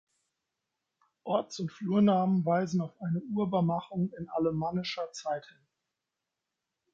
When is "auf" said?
2.81-2.99